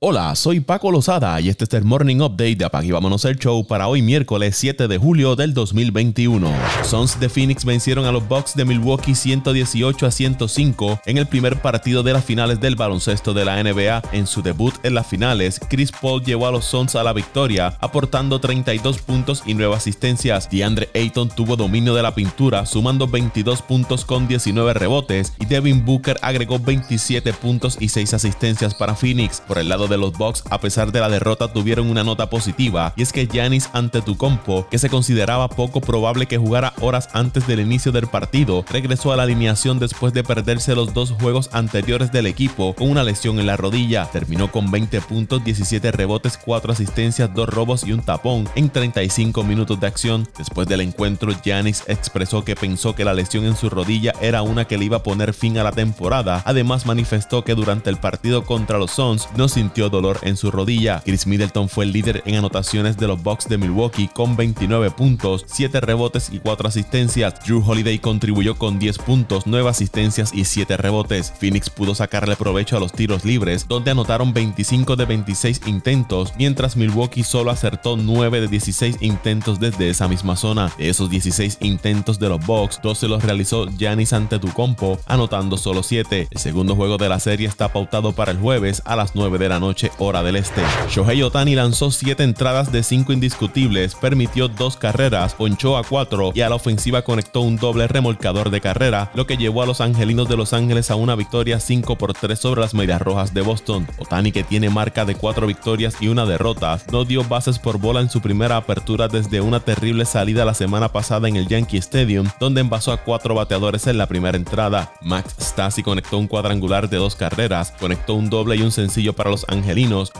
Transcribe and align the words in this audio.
Hola, 0.00 0.32
soy 0.36 0.60
Paco 0.60 0.92
Lozada 0.92 1.40
y 1.40 1.48
este 1.48 1.64
es 1.64 1.74
el 1.74 1.82
Morning 1.82 2.20
Update 2.20 2.54
de 2.54 2.64
Apague 2.64 2.92
Vámonos 2.92 3.24
el 3.24 3.36
Show 3.36 3.66
para 3.66 3.88
hoy 3.88 4.00
miércoles 4.00 4.54
7 4.56 4.86
de 4.86 4.96
julio 4.96 5.34
del 5.34 5.54
2021. 5.54 6.52
Sons 6.84 7.18
de 7.18 7.28
Phoenix 7.28 7.64
vencieron 7.64 8.04
a 8.04 8.12
los 8.12 8.28
Bucks 8.28 8.54
de 8.54 8.64
Milwaukee 8.64 9.16
118 9.16 10.06
a 10.06 10.10
105 10.12 11.00
en 11.04 11.18
el 11.18 11.26
primer 11.26 11.60
partido 11.60 12.04
de 12.04 12.12
las 12.12 12.24
finales 12.24 12.60
del 12.60 12.76
baloncesto 12.76 13.34
de 13.34 13.44
la 13.44 13.60
NBA. 13.60 14.02
En 14.12 14.28
su 14.28 14.40
debut 14.40 14.72
en 14.84 14.94
las 14.94 15.08
finales, 15.08 15.60
Chris 15.68 15.90
Paul 15.90 16.22
llevó 16.22 16.46
a 16.46 16.52
los 16.52 16.66
Suns 16.66 16.94
a 16.94 17.02
la 17.02 17.12
victoria, 17.12 17.76
aportando 17.80 18.38
32 18.38 18.98
puntos 18.98 19.42
y 19.46 19.54
9 19.54 19.74
asistencias. 19.74 20.48
DeAndre 20.48 20.90
Ayton 20.94 21.28
tuvo 21.28 21.56
dominio 21.56 21.96
de 21.96 22.04
la 22.04 22.14
pintura, 22.14 22.66
sumando 22.66 23.08
22 23.08 23.62
puntos 23.62 24.04
con 24.04 24.28
19 24.28 24.74
rebotes, 24.74 25.32
y 25.40 25.46
Devin 25.46 25.84
Booker 25.84 26.18
agregó 26.22 26.60
27 26.60 27.32
puntos 27.32 27.78
y 27.80 27.88
6 27.88 28.14
asistencias 28.14 28.76
para 28.76 28.94
Phoenix. 28.94 29.40
Por 29.40 29.58
el 29.58 29.68
lado 29.68 29.87
de 29.88 29.98
los 29.98 30.12
Bucks, 30.12 30.44
a 30.50 30.60
pesar 30.60 30.92
de 30.92 31.00
la 31.00 31.08
derrota, 31.08 31.52
tuvieron 31.52 31.90
una 31.90 32.04
nota 32.04 32.30
positiva, 32.30 32.92
y 32.96 33.02
es 33.02 33.12
que 33.12 33.26
Giannis 33.26 33.70
Antetokounmpo, 33.72 34.68
que 34.68 34.78
se 34.78 34.88
consideraba 34.88 35.48
poco 35.48 35.80
probable 35.80 36.26
que 36.26 36.38
jugara 36.38 36.74
horas 36.80 37.08
antes 37.12 37.46
del 37.46 37.60
inicio 37.60 37.92
del 37.92 38.06
partido, 38.06 38.64
regresó 38.70 39.12
a 39.12 39.16
la 39.16 39.24
alineación 39.24 39.78
después 39.78 40.12
de 40.12 40.24
perderse 40.24 40.74
los 40.74 40.94
dos 40.94 41.12
juegos 41.12 41.50
anteriores 41.52 42.12
del 42.12 42.26
equipo 42.26 42.74
con 42.74 42.90
una 42.90 43.04
lesión 43.04 43.38
en 43.38 43.46
la 43.46 43.56
rodilla. 43.56 44.06
Terminó 44.10 44.50
con 44.50 44.70
20 44.70 45.00
puntos, 45.02 45.44
17 45.44 45.90
rebotes, 45.92 46.38
4 46.38 46.72
asistencias, 46.72 47.34
2 47.34 47.48
robos 47.48 47.84
y 47.84 47.92
un 47.92 48.02
tapón 48.02 48.48
en 48.54 48.70
35 48.70 49.42
minutos 49.44 49.80
de 49.80 49.86
acción. 49.86 50.28
Después 50.36 50.68
del 50.68 50.80
encuentro, 50.80 51.32
Giannis 51.42 51.84
expresó 51.86 52.44
que 52.44 52.56
pensó 52.56 52.94
que 52.94 53.04
la 53.04 53.14
lesión 53.14 53.44
en 53.44 53.56
su 53.56 53.70
rodilla 53.70 54.12
era 54.20 54.42
una 54.42 54.66
que 54.66 54.78
le 54.78 54.84
iba 54.84 54.98
a 54.98 55.02
poner 55.02 55.34
fin 55.34 55.58
a 55.58 55.64
la 55.64 55.72
temporada. 55.72 56.42
Además, 56.44 56.86
manifestó 56.86 57.44
que 57.44 57.54
durante 57.54 57.90
el 57.90 57.96
partido 57.96 58.44
contra 58.44 58.78
los 58.78 58.90
Suns 58.90 59.28
no 59.36 59.48
sintió 59.48 59.77
dolor 59.86 60.18
en 60.22 60.36
su 60.36 60.50
rodilla. 60.50 61.00
Chris 61.04 61.26
Middleton 61.28 61.68
fue 61.68 61.84
el 61.84 61.92
líder 61.92 62.22
en 62.26 62.34
anotaciones 62.34 62.96
de 62.96 63.06
los 63.06 63.22
Bucks 63.22 63.48
de 63.48 63.58
Milwaukee 63.58 64.08
con 64.08 64.36
29 64.36 64.90
puntos, 64.90 65.44
7 65.46 65.80
rebotes 65.80 66.30
y 66.32 66.40
4 66.40 66.68
asistencias. 66.68 67.34
Drew 67.46 67.62
Holiday 67.64 68.00
contribuyó 68.00 68.56
con 68.56 68.80
10 68.80 68.98
puntos, 68.98 69.44
9 69.46 69.68
asistencias 69.68 70.34
y 70.34 70.44
7 70.44 70.76
rebotes. 70.76 71.32
Phoenix 71.38 71.70
pudo 71.70 71.94
sacarle 71.94 72.34
provecho 72.34 72.76
a 72.76 72.80
los 72.80 72.92
tiros 72.92 73.24
libres, 73.24 73.66
donde 73.68 73.92
anotaron 73.92 74.32
25 74.32 74.96
de 74.96 75.04
26 75.04 75.60
intentos, 75.66 76.32
mientras 76.36 76.76
Milwaukee 76.76 77.22
solo 77.22 77.50
acertó 77.50 77.96
9 77.96 78.40
de 78.40 78.48
16 78.48 78.96
intentos 79.00 79.60
desde 79.60 79.90
esa 79.90 80.08
misma 80.08 80.36
zona. 80.36 80.72
De 80.76 80.88
esos 80.88 81.10
16 81.10 81.58
intentos 81.60 82.18
de 82.18 82.28
los 82.28 82.44
Bucks, 82.44 82.80
12 82.82 83.08
los 83.08 83.22
realizó 83.22 83.66
Giannis 83.66 84.12
Antetokounmpo, 84.12 84.98
anotando 85.06 85.56
solo 85.56 85.82
7. 85.82 86.28
El 86.30 86.38
segundo 86.40 86.74
juego 86.74 86.96
de 86.96 87.08
la 87.08 87.20
serie 87.20 87.46
está 87.46 87.72
pautado 87.72 88.12
para 88.12 88.32
el 88.32 88.38
jueves 88.38 88.82
a 88.84 88.96
las 88.96 89.14
9 89.14 89.38
de 89.38 89.48
la 89.48 89.60
noche 89.60 89.67
noche 89.68 89.92
hora 89.98 90.22
del 90.22 90.36
este. 90.36 90.62
Shohei 90.88 91.22
Otani 91.22 91.54
lanzó 91.54 91.90
7 91.90 92.22
entradas 92.22 92.72
de 92.72 92.82
5 92.82 93.12
indiscutibles, 93.12 93.94
permitió 93.94 94.48
2 94.48 94.78
carreras, 94.78 95.34
ponchó 95.34 95.76
a 95.76 95.84
4 95.84 96.32
y 96.34 96.40
a 96.40 96.48
la 96.48 96.54
ofensiva 96.54 97.02
conectó 97.02 97.42
un 97.42 97.56
doble 97.56 97.86
remolcador 97.86 98.48
de 98.48 98.62
carrera, 98.62 99.10
lo 99.14 99.26
que 99.26 99.36
llevó 99.36 99.62
a 99.62 99.66
los 99.66 99.82
angelinos 99.82 100.26
de 100.26 100.38
Los 100.38 100.54
Ángeles 100.54 100.90
a 100.90 100.94
una 100.94 101.16
victoria 101.16 101.60
5 101.60 101.98
por 101.98 102.14
3 102.14 102.38
sobre 102.38 102.62
las 102.62 102.72
Medias 102.72 103.02
Rojas 103.02 103.34
de 103.34 103.42
Boston. 103.42 103.86
Otani, 103.98 104.32
que 104.32 104.42
tiene 104.42 104.70
marca 104.70 105.04
de 105.04 105.16
4 105.16 105.46
victorias 105.46 105.96
y 106.00 106.08
una 106.08 106.24
derrota, 106.24 106.80
no 106.90 107.04
dio 107.04 107.22
bases 107.24 107.58
por 107.58 107.78
bola 107.78 108.00
en 108.00 108.08
su 108.08 108.22
primera 108.22 108.56
apertura 108.56 109.06
desde 109.06 109.42
una 109.42 109.60
terrible 109.60 110.06
salida 110.06 110.46
la 110.46 110.54
semana 110.54 110.88
pasada 110.88 111.28
en 111.28 111.36
el 111.36 111.46
Yankee 111.46 111.76
Stadium, 111.76 112.26
donde 112.40 112.62
envasó 112.62 112.90
a 112.90 113.04
4 113.04 113.34
bateadores 113.34 113.86
en 113.86 113.98
la 113.98 114.06
primera 114.06 114.38
entrada. 114.38 114.94
Max 115.02 115.34
Stassi 115.38 115.82
conectó 115.82 116.16
un 116.16 116.26
cuadrangular 116.26 116.88
de 116.88 116.96
2 116.96 117.16
carreras, 117.16 117.74
conectó 117.78 118.14
un 118.14 118.30
doble 118.30 118.56
y 118.56 118.62
un 118.62 118.72
sencillo 118.72 119.12
para 119.12 119.28
los 119.28 119.44
angelinos, 119.48 119.57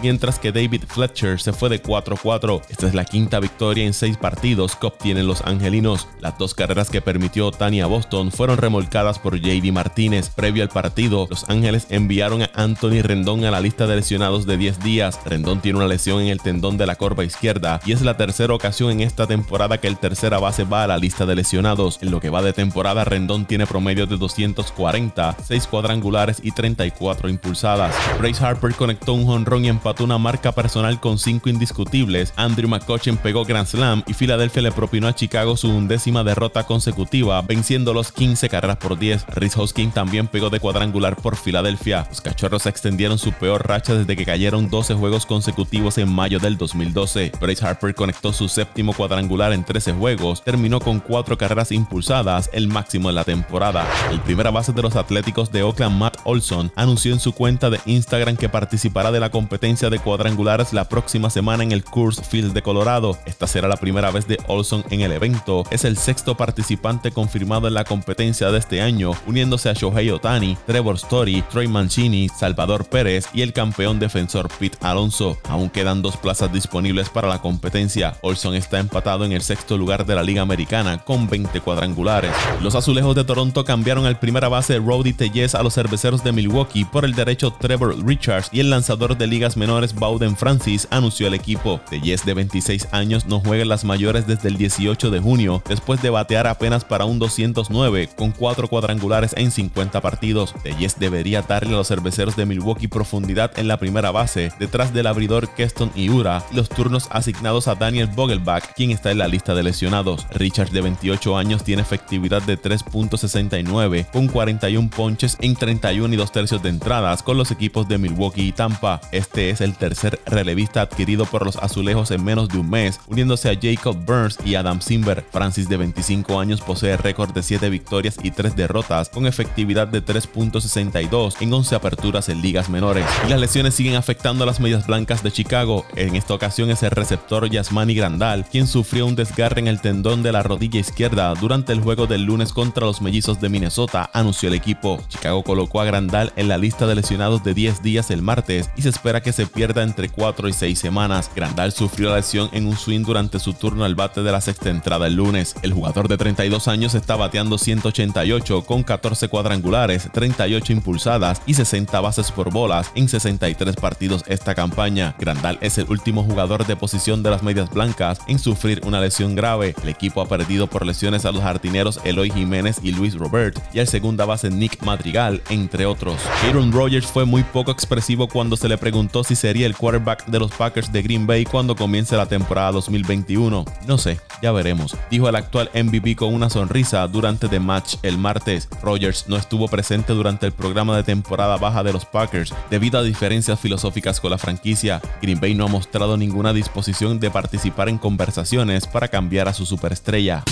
mientras 0.03 0.39
que 0.39 0.53
David 0.53 0.85
Fletcher 0.87 1.41
se 1.41 1.53
fue 1.53 1.69
de 1.69 1.83
4-4. 1.83 2.63
Esta 2.69 2.87
es 2.87 2.95
la 2.95 3.05
quinta 3.05 3.41
victoria 3.41 3.85
en 3.85 3.93
seis 3.93 4.17
partidos 4.17 4.77
que 4.77 4.87
obtienen 4.87 5.27
los 5.27 5.43
angelinos. 5.43 6.07
Las 6.21 6.39
dos 6.39 6.55
carreras 6.55 6.91
que 6.91 7.01
permitió 7.01 7.51
Tania 7.51 7.87
Boston 7.87 8.31
fueron 8.31 8.59
remolcadas 8.59 9.19
por 9.19 9.39
JD 9.39 9.73
Martínez. 9.73 10.31
Previo 10.31 10.63
al 10.63 10.69
partido, 10.69 11.27
los 11.31 11.49
Ángeles 11.49 11.87
enviaron 11.91 12.43
a 12.43 12.51
Anthony 12.55 13.03
Rendón 13.03 13.45
a 13.45 13.51
la 13.51 13.61
lista 13.61 13.87
de 13.87 13.97
lesionados 13.97 14.47
de 14.47 14.57
10 14.57 14.81
días. 14.81 15.19
Rendón 15.25 15.61
tiene 15.61 15.79
una 15.79 15.89
lesión 15.89 16.21
en 16.23 16.29
el 16.29 16.41
tendón 16.41 16.77
de 16.77 16.87
la 16.87 16.97
corva 16.97 17.25
izquierda 17.25 17.81
y 17.85 17.93
es 17.93 18.03
la 18.03 18.17
tercera 18.17 18.55
ocasión 18.55 18.91
en 18.91 19.01
esta 19.01 19.27
temporada 19.27 19.79
que 19.79 19.89
el 19.89 19.99
tercera 19.99 20.39
base 20.39 20.65
va 20.65 20.85
a 20.85 20.87
la 20.87 20.99
lista 20.99 21.27
de 21.27 21.35
lesionados. 21.35 21.99
En 22.03 22.11
lo 22.11 22.21
que 22.21 22.31
va 22.31 22.43
de 22.43 22.53
temporada, 22.53 23.05
Rendón 23.05 23.47
tiene 23.47 23.67
promedio 23.67 24.07
de 24.07 24.17
240, 24.17 25.37
6 25.45 25.67
cuadrangulares 25.67 26.41
y 26.43 26.53
34 26.53 27.29
impulsadas. 27.29 27.95
Bryce 28.19 28.45
Harper 28.45 28.75
conectó 28.75 29.13
un 29.13 29.28
honrón 29.29 29.65
y 29.65 29.69
empató 29.69 30.05
una 30.05 30.19
marca 30.19 30.53
personal 30.53 31.01
con 31.01 31.19
cinco 31.19 31.49
indiscutibles. 31.49 32.33
Andrew 32.37 32.69
McCutcheon 32.69 33.17
pegó 33.17 33.45
Grand 33.45 33.67
Slam 33.67 34.03
y 34.07 34.15
Filadelfia 34.15 34.63
le 34.63 34.73
propinó 34.73 35.09
a 35.09 35.15
Chicago 35.15 35.57
su 35.57 35.69
undécima 35.69 36.25
derrota 36.25 36.65
consecutiva, 36.65 37.43
venciendo 37.43 37.93
los 37.95 38.13
15 38.13 38.49
carreras 38.49 38.77
por 38.77 38.99
10. 38.99 39.27
Rhys 39.29 39.57
Hoskins 39.57 39.95
también 39.95 40.27
pegó 40.27 40.51
de 40.51 40.61
cuadrangular 40.61 41.17
por 41.17 41.37
Filadelfia. 41.37 42.07
Los 42.09 42.21
cachorros 42.21 42.67
extendieron 42.67 43.19
su 43.19 43.33
peor 43.33 43.67
racha 43.67 43.95
desde 43.95 44.17
que 44.17 44.25
cayeron 44.25 44.71
12 44.71 44.95
juegos 44.95 45.27
consecutivos 45.27 45.99
en 45.99 46.13
mayo 46.13 46.39
del 46.39 46.57
2012. 46.57 47.33
Bryce 47.41 47.67
Harper 47.67 47.95
conectó 47.95 48.33
su 48.33 48.49
séptimo 48.49 48.93
cuadrangular 48.93 49.53
en 49.53 49.65
13 49.65 49.93
juegos, 49.93 50.43
terminó 50.43 50.81
con 50.81 51.01
4 51.01 51.39
carreras 51.39 51.73
impulsadas, 51.73 52.51
el 52.53 52.69
máximo 52.69 53.09
de 53.09 53.15
la 53.15 53.25
temporada. 53.25 53.87
El 54.11 54.21
primera 54.21 54.51
base 54.51 54.73
de 54.73 54.83
los 54.83 54.97
Atléticos 54.97 55.53
de 55.53 55.63
Oakland, 55.63 55.99
Matt 55.99 56.19
Olson, 56.25 56.73
anunció 56.77 57.13
en 57.13 57.21
su 57.21 57.33
cuenta 57.33 57.71
de 57.71 57.81
Instagram 57.87 58.37
que 58.37 58.49
participará 58.49 59.11
de 59.13 59.18
la 59.21 59.31
competencia 59.31 59.91
de 59.91 59.99
cuadrangulares 59.99 60.73
la 60.73 60.89
próxima 60.89 61.31
semana 61.31 61.63
en 61.63 61.73
el 61.73 61.85
Coors 61.85 62.23
Field 62.29 62.53
de 62.53 62.63
Colorado. 62.63 63.19
Esta 63.27 63.47
será 63.47 63.69
la 63.69 63.77
primera 63.77 64.11
vez 64.11 64.27
de 64.27 64.39
Olson 64.47 64.85
en 64.91 65.01
el 65.01 65.13
evento. 65.13 65.65
Es 65.71 65.85
el 65.85 65.97
sexto 65.97 66.37
participante 66.37 67.11
confirmado 67.11 67.69
en 67.69 67.75
la 67.75 67.85
competencia 67.85 68.51
de 68.51 68.59
este 68.59 68.81
año, 68.81 69.13
uniéndose 69.27 69.69
a 69.69 69.73
Shohei 69.73 70.11
Otani, 70.11 70.57
Trevor 70.67 70.97
Story, 70.97 71.43
Troy 71.51 71.69
Mancini, 71.69 72.29
Salvador 72.29 72.87
Pérez 72.87 73.27
y 73.33 73.43
el 73.43 73.53
campeón 73.53 73.99
defensor 73.99 74.49
Pete 74.59 74.79
Alonso. 74.81 75.39
Aún 75.49 75.71
quedan 75.71 76.03
dos 76.03 76.17
plazas 76.17 76.53
disponibles 76.53 77.09
para 77.11 77.29
la 77.29 77.41
competencia. 77.41 78.17
Olson 78.23 78.55
está 78.55 78.79
empatado 78.79 79.25
en 79.25 79.33
el 79.33 79.43
sexto 79.43 79.77
lugar 79.77 80.07
de 80.07 80.15
la 80.15 80.23
Liga 80.23 80.43
Americana 80.43 80.99
con 80.99 81.29
20 81.29 81.61
cuadrangulares. 81.61 82.33
Los 82.61 82.75
azulejos 82.75 83.15
de 83.15 83.25
Toronto 83.25 83.65
cambiaron 83.65 84.07
al 84.07 84.19
primera 84.19 84.49
base 84.49 84.79
Rowdy 84.79 85.13
Tellez 85.13 85.55
a 85.55 85.63
los 85.63 85.75
cerveceros 85.75 86.23
de 86.25 86.33
Milwaukee 86.33 86.85
por 86.85 87.05
el 87.05 87.15
derecho 87.15 87.53
Trevor 87.53 87.97
Richards 88.05 88.49
y 88.53 88.61
el 88.61 88.71
lanzador 88.71 89.08
de 89.17 89.27
ligas 89.27 89.57
menores 89.57 89.95
Bowden 89.95 90.37
Francis 90.37 90.89
anunció 90.91 91.29
el 91.29 91.35
equipo. 91.35 91.81
De 91.91 92.01
Yes 92.01 92.27
de 92.27 92.35
26 92.35 92.89
años 92.93 93.27
no 93.27 93.41
juega 93.41 93.63
en 93.63 93.69
las 93.69 93.85
mayores 93.85 94.27
desde 94.27 94.49
el 94.49 94.59
18 94.59 95.11
de 95.11 95.21
junio, 95.21 95.63
después 95.69 96.03
de 96.03 96.11
batear 96.11 96.47
apenas 96.47 96.85
para 96.85 97.05
un 97.05 97.19
209 97.19 98.11
con 98.17 98.33
4 98.33 98.69
cuadrangulares 98.69 99.35
en 99.37 99.51
50 99.51 100.01
partidos. 100.01 100.55
De 100.65 100.75
Yes 100.75 100.99
debería 100.99 101.43
darle 101.43 101.75
a 101.75 101.77
los 101.77 101.89
cerveceros 101.89 102.37
de 102.37 102.45
Milwaukee 102.45 102.89
profundidad 102.89 103.59
en 103.59 103.69
la 103.69 103.79
primera 103.79 104.11
base, 104.11 104.53
detrás 104.59 104.93
del 104.93 105.07
abridor 105.07 105.49
Keston 105.55 105.93
Iura 105.95 106.45
y 106.51 106.57
los 106.57 106.69
turnos 106.69 107.09
asignados 107.11 107.69
a 107.69 107.77
Daniel 107.77 108.09
Vogelbach, 108.09 108.75
quien 108.75 108.91
está 108.91 109.11
en 109.11 109.19
la 109.19 109.29
lista 109.29 109.55
de 109.55 109.63
lesionados. 109.63 110.27
Richard 110.33 110.71
de 110.71 110.81
28 110.81 111.37
años 111.37 111.63
tiene 111.63 111.83
efectividad 111.83 112.43
de 112.43 112.61
3.69 112.61 114.11
con 114.11 114.27
41 114.27 114.91
ponches 114.91 115.37
en 115.41 115.55
31 115.55 116.13
y 116.13 116.17
2 116.17 116.33
tercios 116.33 116.63
de 116.63 116.71
entradas 116.71 117.23
con 117.23 117.37
los 117.37 117.51
equipos 117.51 117.87
de 117.89 117.99
Milwaukee 117.99 118.49
y 118.49 118.53
Tampa 118.53 118.88
este 119.13 119.51
es 119.51 119.61
el 119.61 119.75
tercer 119.75 120.21
relevista 120.27 120.83
adquirido 120.83 121.27
por 121.27 121.45
los 121.45 121.57
azulejos 121.57 122.11
en 122.11 122.25
menos 122.25 122.49
de 122.49 122.59
un 122.59 122.71
mes, 122.71 123.01
uniéndose 123.07 123.51
a 123.51 123.59
Jacob 123.61 123.97
Burns 124.05 124.39
y 124.45 124.55
Adam 124.55 124.81
Simber. 124.81 125.25
Francis, 125.31 125.69
de 125.69 125.77
25 125.77 126.41
años, 126.41 126.61
posee 126.61 126.97
récord 126.97 127.33
de 127.33 127.43
7 127.43 127.69
victorias 127.71 128.17
y 128.23 128.31
3 128.31 128.57
derrotas, 128.57 129.09
con 129.09 129.27
efectividad 129.27 129.89
de 129.89 130.05
3.62 130.05 131.37
en 131.41 131.53
11 131.53 131.75
aperturas 131.75 132.29
en 132.29 132.43
ligas 132.43 132.69
menores. 132.69 133.05
Y 133.27 133.31
las 133.31 133.41
lesiones 133.41 133.75
siguen 133.75 133.97
afectando 133.97 134.45
a 134.45 134.47
las 134.47 134.61
medias 134.61 134.87
blancas 134.87 135.23
de 135.23 135.33
Chicago. 135.33 135.85
En 135.97 136.17
esta 136.17 136.35
ocasión 136.35 136.71
es 136.71 136.83
el 136.83 136.91
receptor 136.91 137.49
Yasmani 137.49 137.95
Grandal, 137.95 138.45
quien 138.45 138.67
sufrió 138.67 139.07
un 139.07 139.17
desgarre 139.17 139.61
en 139.61 139.69
el 139.69 139.81
tendón 139.81 140.23
de 140.23 140.33
la 140.33 140.43
rodilla 140.43 140.81
izquierda 140.81 141.35
durante 141.35 141.73
el 141.73 141.81
juego 141.81 142.07
del 142.07 142.25
lunes 142.25 142.53
contra 142.53 142.87
los 142.87 143.03
mellizos 143.03 143.41
de 143.41 143.49
Minnesota, 143.49 144.11
anunció 144.13 144.49
el 144.49 144.55
equipo. 144.55 145.01
Chicago 145.09 145.43
colocó 145.43 145.81
a 145.81 145.85
Grandal 145.85 146.33
en 146.37 146.49
la 146.49 146.59
lista 146.59 146.87
de 146.87 146.95
lesionados 146.95 147.43
de 147.45 147.55
10 147.55 147.83
días 147.83 148.11
el 148.11 148.23
martes 148.23 148.71
y 148.79 148.83
se 148.83 148.91
espera 148.91 149.21
que 149.21 149.33
se 149.33 149.47
pierda 149.47 149.83
entre 149.83 150.09
4 150.09 150.49
y 150.49 150.53
6 150.53 150.79
semanas. 150.79 151.31
Grandal 151.35 151.73
sufrió 151.73 152.11
la 152.11 152.17
lesión 152.17 152.49
en 152.53 152.67
un 152.67 152.77
swing 152.77 153.03
durante 153.03 153.41
su 153.41 153.53
turno 153.53 153.85
al 153.85 153.97
bate 153.97 154.23
de 154.23 154.31
la 154.31 154.41
sexta 154.41 154.71
entrada 154.71 155.09
el 155.09 155.17
lunes. 155.17 155.57
El 155.63 155.73
jugador 155.73 156.07
de 156.07 156.17
32 156.17 156.69
años 156.69 156.95
está 156.95 157.17
bateando 157.17 157.59
188 157.59 158.63
con 158.65 158.85
14 158.85 159.29
cuadrangulares, 159.29 160.09
38 160.13 160.73
impulsadas 160.73 161.43
y 161.45 161.55
60 161.55 162.01
bases 162.01 162.31
por 162.31 162.53
bolas 162.53 162.93
en 162.95 163.09
63 163.09 163.75
partidos 163.75 164.23
esta 164.29 164.55
campaña. 164.55 165.17
Grandal 165.19 165.59
es 165.61 165.77
el 165.79 165.91
último 165.91 166.23
jugador 166.23 166.65
de 166.65 166.77
posición 166.77 167.25
de 167.25 167.31
las 167.31 167.43
medias 167.43 167.71
blancas 167.71 168.21
en 168.29 168.39
sufrir 168.39 168.81
una 168.85 169.01
lesión 169.01 169.35
grave. 169.35 169.75
El 169.83 169.89
equipo 169.89 170.23
ha 170.23 170.29
perdido 170.29 170.69
por 170.69 170.87
lesiones 170.87 171.25
a 171.25 171.33
los 171.33 171.43
jardineros 171.43 172.01
Eloy 172.05 172.31
Jiménez 172.31 172.79
y 172.85 172.93
Luis 172.93 173.15
Robert 173.17 173.59
y 173.73 173.81
al 173.81 173.89
segunda 173.89 174.25
base 174.25 174.51
Nick 174.51 174.85
Madrigal, 174.85 175.43
entre 175.51 175.85
otros. 175.85 176.21
Aaron 176.47 176.71
Rodgers 176.71 177.07
fue 177.07 177.25
muy 177.25 177.43
poco 177.43 177.73
expresivo 177.73 178.29
cuando 178.29 178.57
se 178.57 178.68
le 178.69 178.79
preguntó 178.79 179.25
si 179.25 179.35
sería 179.35 179.67
el 179.67 179.77
quarterback 179.77 180.27
de 180.27 180.39
los 180.39 180.53
Packers 180.53 180.93
de 180.93 181.03
Green 181.03 181.27
Bay 181.27 181.45
cuando 181.45 181.75
comience 181.75 182.17
la 182.17 182.27
temporada 182.27 182.73
2021. 182.73 183.65
No 183.87 183.99
sé, 183.99 184.21
ya 184.43 184.53
veremos, 184.53 184.97
dijo 185.11 185.29
el 185.29 185.37
actual 185.37 185.71
MVP 185.75 186.17
con 186.17 186.35
una 186.35 186.51
sonrisa 186.51 187.07
durante 187.09 187.49
The 187.49 187.61
Match 187.61 187.97
el 188.03 188.19
martes. 188.19 188.69
Rogers 188.83 189.25
no 189.29 189.37
estuvo 189.37 189.69
presente 189.69 190.13
durante 190.13 190.47
el 190.47 190.53
programa 190.53 190.97
de 190.97 191.03
temporada 191.03 191.57
baja 191.57 191.83
de 191.83 191.93
los 191.93 192.05
Packers 192.05 192.55
debido 192.71 192.99
a 192.99 193.03
diferencias 193.03 193.59
filosóficas 193.59 194.21
con 194.21 194.31
la 194.31 194.39
franquicia. 194.39 195.01
Green 195.23 195.41
Bay 195.41 195.55
no 195.55 195.65
ha 195.65 195.69
mostrado 195.69 196.17
ninguna 196.17 196.53
disposición 196.53 197.19
de 197.21 197.31
participar 197.31 197.89
en 197.89 197.99
conversaciones 197.99 198.87
para 198.87 199.09
cambiar 199.09 199.49
a 199.49 199.55
su 199.55 199.67
superestrella. 199.67 200.45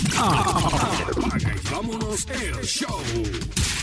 vámonos 1.70 2.26
el 2.28 2.64
show. 2.64 3.75